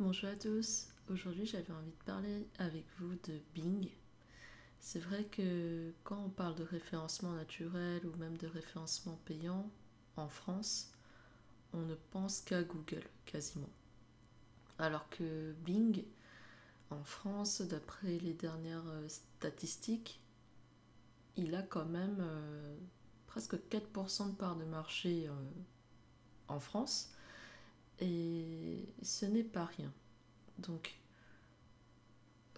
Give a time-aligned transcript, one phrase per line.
[0.00, 3.90] Bonjour à tous, aujourd'hui j'avais envie de parler avec vous de Bing.
[4.78, 9.68] C'est vrai que quand on parle de référencement naturel ou même de référencement payant
[10.14, 10.92] en France,
[11.72, 13.70] on ne pense qu'à Google quasiment.
[14.78, 16.04] Alors que Bing,
[16.90, 20.20] en France, d'après les dernières euh, statistiques,
[21.34, 22.76] il a quand même euh,
[23.26, 25.32] presque 4% de part de marché euh,
[26.46, 27.12] en France.
[28.00, 29.92] Et ce n'est pas rien.
[30.58, 30.98] Donc,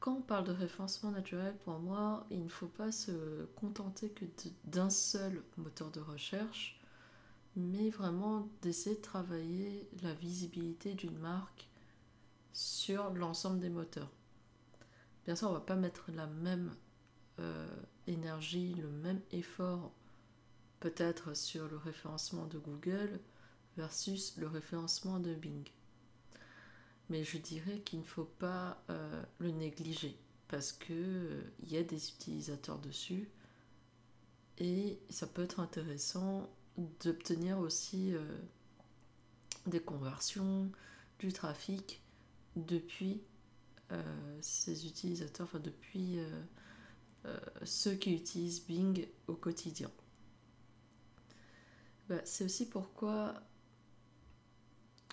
[0.00, 4.24] quand on parle de référencement naturel, pour moi, il ne faut pas se contenter que
[4.64, 6.80] d'un seul moteur de recherche,
[7.56, 11.68] mais vraiment d'essayer de travailler la visibilité d'une marque
[12.52, 14.10] sur l'ensemble des moteurs.
[15.24, 16.74] Bien sûr, on ne va pas mettre la même
[17.38, 17.68] euh,
[18.06, 19.92] énergie, le même effort
[20.80, 23.20] peut-être sur le référencement de Google
[23.76, 25.68] versus le référencement de Bing.
[27.10, 31.82] Mais je dirais qu'il ne faut pas euh, le négliger parce qu'il euh, y a
[31.82, 33.28] des utilisateurs dessus
[34.58, 36.48] et ça peut être intéressant
[37.00, 38.14] d'obtenir aussi
[39.66, 40.70] des conversions,
[41.18, 42.02] du trafic
[42.56, 43.22] depuis
[43.92, 46.42] euh, ces utilisateurs, enfin depuis euh,
[47.26, 49.90] euh, ceux qui utilisent Bing au quotidien.
[52.08, 53.34] Bah, c'est aussi pourquoi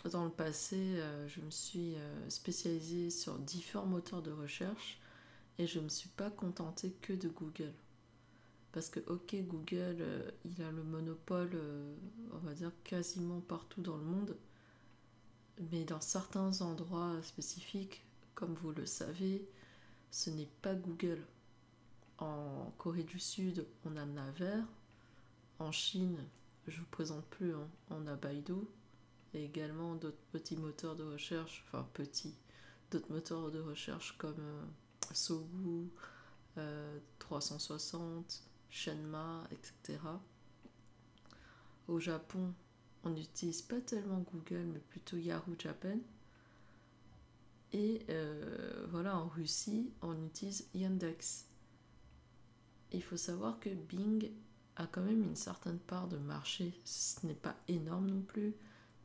[0.05, 1.95] dans le passé, je me suis
[2.29, 4.99] spécialisée sur différents moteurs de recherche
[5.57, 7.73] et je ne me suis pas contentée que de Google.
[8.71, 11.59] Parce que, ok, Google, il a le monopole,
[12.31, 14.37] on va dire, quasiment partout dans le monde,
[15.71, 18.05] mais dans certains endroits spécifiques,
[18.35, 19.45] comme vous le savez,
[20.11, 21.25] ce n'est pas Google.
[22.19, 24.61] En Corée du Sud, on a Naver.
[25.57, 26.17] En Chine,
[26.67, 28.53] je vous présente plus, hein, on a Baidu.
[29.33, 32.35] Et également d'autres petits moteurs de recherche, enfin petits,
[32.91, 34.65] d'autres moteurs de recherche comme euh,
[35.13, 35.89] Sogu,
[37.19, 39.99] 360, euh, Shenma, etc.
[41.87, 42.53] Au Japon,
[43.03, 45.99] on n'utilise pas tellement Google, mais plutôt Yahoo Japan.
[47.71, 51.45] Et euh, voilà, en Russie, on utilise Yandex.
[52.91, 54.31] Il faut savoir que Bing
[54.75, 56.79] a quand même une certaine part de marché.
[56.83, 58.55] Ce n'est pas énorme non plus,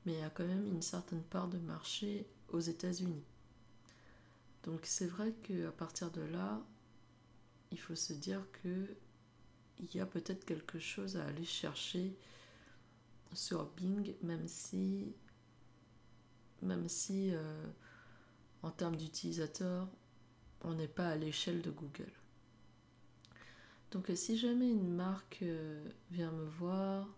[0.04, 3.24] mais il y a quand même une certaine part de marché aux États-Unis.
[4.64, 6.62] Donc c'est vrai qu'à partir de là,
[7.70, 8.86] il faut se dire que
[9.80, 12.16] il y a peut-être quelque chose à aller chercher
[13.32, 15.12] sur Bing, même si,
[16.62, 17.66] même si euh,
[18.62, 19.88] en termes d'utilisateurs,
[20.62, 22.12] on n'est pas à l'échelle de Google.
[23.90, 27.08] Donc si jamais une marque euh, vient me voir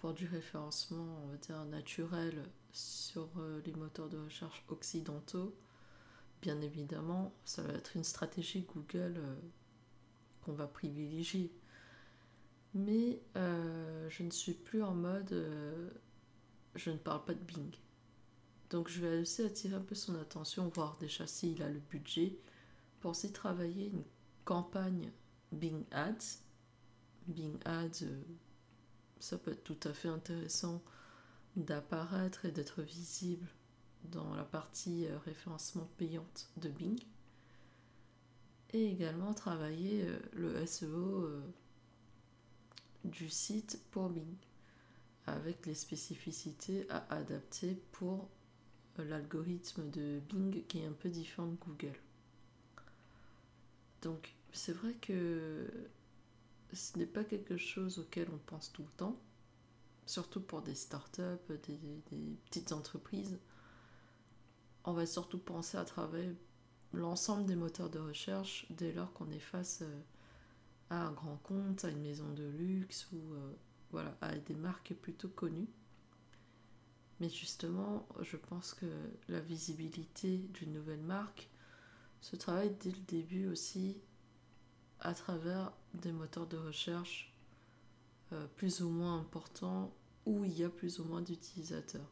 [0.00, 5.54] pour du référencement, on va dire naturel sur euh, les moteurs de recherche occidentaux,
[6.42, 9.36] bien évidemment, ça va être une stratégie Google euh,
[10.42, 11.52] qu'on va privilégier.
[12.72, 15.34] Mais je ne suis plus en mode
[16.74, 17.74] je ne parle pas de Bing.
[18.70, 22.38] Donc je vais aussi attirer un peu son attention, voir déjà s'il a le budget
[23.00, 24.04] pour aussi travailler une
[24.44, 25.10] campagne
[25.52, 26.42] Bing Ads.
[27.26, 28.22] Bing Ads, euh,
[29.20, 30.82] ça peut être tout à fait intéressant
[31.56, 33.46] d'apparaître et d'être visible
[34.04, 36.98] dans la partie euh, référencement payante de Bing.
[38.72, 41.28] Et également travailler euh, le SEO
[43.04, 44.36] du site pour Bing
[45.26, 48.28] avec les spécificités à adapter pour
[48.98, 51.98] l'algorithme de Bing qui est un peu différent de Google.
[54.02, 55.66] Donc c'est vrai que
[56.72, 59.20] ce n'est pas quelque chose auquel on pense tout le temps,
[60.06, 61.22] surtout pour des startups,
[61.66, 61.78] des,
[62.46, 63.38] petites entreprises.
[64.84, 66.32] On va surtout penser à travers
[66.92, 70.00] l'ensemble des moteurs de recherche dès lors qu'on est face euh,
[70.90, 73.52] à un grand compte, à une maison de luxe ou euh,
[73.90, 75.68] voilà, à des marques plutôt connues.
[77.20, 78.86] Mais justement, je pense que
[79.28, 81.50] la visibilité d'une nouvelle marque
[82.22, 83.98] se travaille dès le début aussi
[85.00, 87.32] à travers des moteurs de recherche
[88.32, 89.92] euh, plus ou moins importants
[90.26, 92.08] où il y a plus ou moins d'utilisateurs.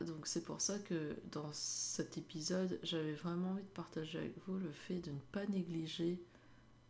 [0.00, 4.58] Donc c'est pour ça que dans cet épisode, j'avais vraiment envie de partager avec vous
[4.58, 6.22] le fait de ne pas négliger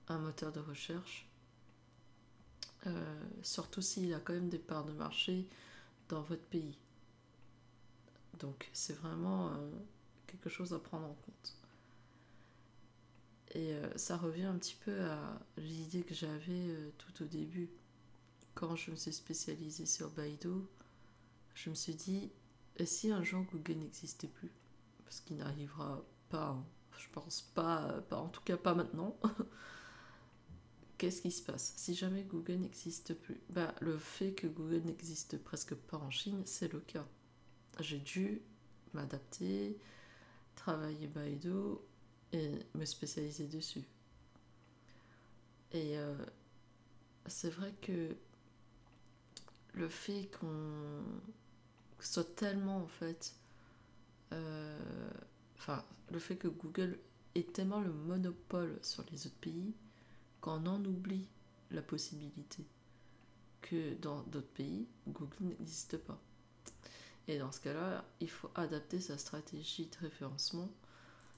[0.09, 1.29] un moteur de recherche
[2.87, 5.47] euh, surtout s'il a quand même des parts de marché
[6.09, 6.77] dans votre pays.
[8.41, 9.71] Donc c'est vraiment euh,
[10.27, 11.57] quelque chose à prendre en compte.
[13.55, 17.71] Et euh, ça revient un petit peu à l'idée que j'avais tout au début.
[18.55, 20.67] Quand je me suis spécialisée sur Baidu,
[21.55, 22.31] je me suis dit,
[22.77, 24.51] Et si un jour Google n'existait plus?
[25.05, 26.65] Parce qu'il n'arrivera pas, hein.
[26.99, 29.17] je pense pas, pas, en tout cas pas maintenant.
[30.99, 31.75] Qu'est-ce qui se passe?
[31.77, 36.43] Si jamais Google n'existe plus, bah, le fait que Google n'existe presque pas en Chine,
[36.45, 37.07] c'est le cas.
[37.81, 38.43] J'ai dû
[38.93, 39.77] m'adapter,
[40.55, 41.79] travailler Baidu
[42.35, 43.85] et me spécialiser dessus.
[45.73, 46.15] Et euh,
[47.27, 48.17] c'est vrai que
[49.73, 51.03] le fait qu'on
[52.01, 53.35] soit tellement en fait
[54.33, 55.11] euh,
[55.57, 56.99] enfin le fait que Google
[57.35, 59.73] ait tellement le monopole sur les autres pays
[60.41, 61.27] qu'on en oublie
[61.71, 62.65] la possibilité
[63.63, 66.21] que dans d'autres pays Google n'existe pas
[67.27, 70.71] et dans ce cas-là il faut adapter sa stratégie de référencement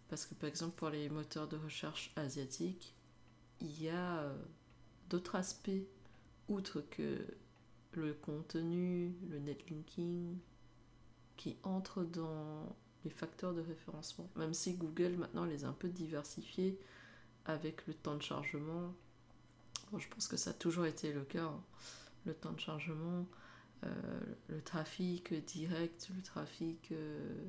[0.09, 2.95] parce que par exemple pour les moteurs de recherche asiatiques
[3.61, 4.37] il y a euh,
[5.09, 5.71] d'autres aspects
[6.49, 7.27] outre que
[7.93, 10.37] le contenu, le netlinking,
[11.37, 14.29] qui entrent dans les facteurs de référencement.
[14.37, 16.79] Même si Google maintenant les a un peu diversifiés
[17.45, 18.95] avec le temps de chargement.
[19.97, 21.45] je pense que ça a toujours été le cas.
[21.45, 21.63] Hein.
[22.25, 23.25] Le temps de chargement,
[23.85, 27.45] euh, le trafic direct, le trafic euh,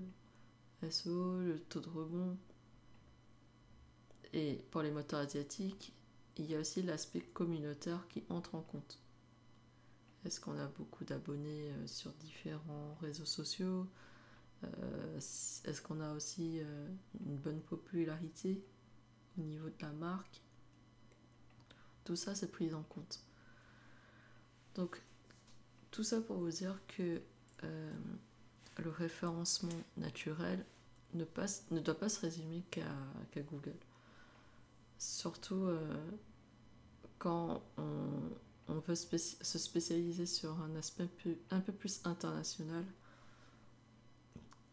[0.89, 2.37] SEO, le taux de rebond.
[4.33, 5.93] Et pour les moteurs asiatiques,
[6.37, 8.99] il y a aussi l'aspect communautaire qui entre en compte.
[10.25, 13.87] Est-ce qu'on a beaucoup d'abonnés euh, sur différents réseaux sociaux?
[14.63, 16.87] Euh, Est-ce qu'on a aussi euh,
[17.25, 18.63] une bonne popularité
[19.37, 20.41] au niveau de la marque?
[22.03, 23.23] Tout ça, c'est pris en compte.
[24.75, 25.01] Donc,
[25.91, 27.21] tout ça pour vous dire que
[28.83, 30.65] le référencement naturel
[31.13, 32.83] ne, passe, ne doit pas se résumer qu'à
[33.35, 33.75] Google.
[34.99, 35.67] Surtout
[37.19, 38.09] quand on,
[38.69, 41.07] on veut se spécialiser sur un aspect
[41.51, 42.85] un peu plus international,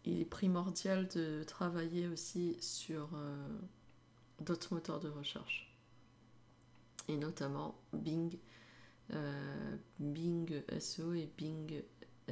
[0.05, 3.49] il est primordial de travailler aussi sur euh,
[4.41, 5.73] d'autres moteurs de recherche.
[7.09, 8.37] Et notamment Bing,
[9.13, 11.83] euh, Bing SEO et Bing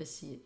[0.04, 0.42] SEA.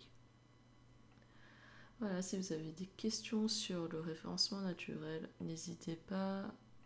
[2.01, 6.45] Voilà, si vous avez des questions sur le référencement naturel, n'hésitez pas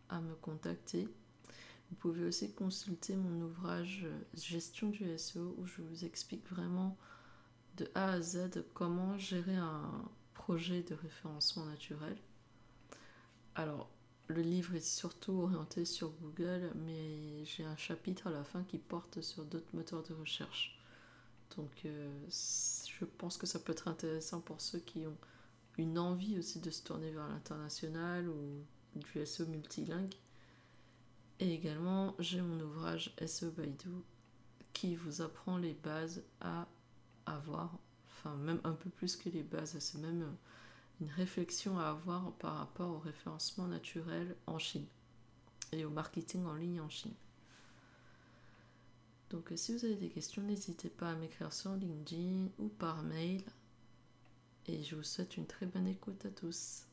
[0.08, 1.08] à me contacter.
[1.90, 6.96] Vous pouvez aussi consulter mon ouvrage euh, Gestion du SEO où je vous explique vraiment
[7.76, 12.16] de A à Z comment gérer un projet de référencement naturel.
[13.56, 13.90] Alors,
[14.28, 18.78] le livre est surtout orienté sur Google, mais j'ai un chapitre à la fin qui
[18.78, 20.78] porte sur d'autres moteurs de recherche.
[21.56, 22.08] Donc, euh,
[23.00, 25.16] je pense que ça peut être intéressant pour ceux qui ont
[25.78, 28.62] une envie aussi de se tourner vers l'international ou
[28.94, 30.14] du SEO multilingue.
[31.38, 33.88] Et également, j'ai mon ouvrage SEO Baidu
[34.74, 36.68] qui vous apprend les bases à
[37.24, 40.36] avoir, enfin même un peu plus que les bases, c'est même
[41.00, 44.86] une réflexion à avoir par rapport au référencement naturel en Chine
[45.72, 47.14] et au marketing en ligne en Chine.
[49.30, 53.42] Donc si vous avez des questions, n'hésitez pas à m'écrire sur LinkedIn ou par mail.
[54.66, 56.84] Et je vous souhaite une très bonne écoute à tous.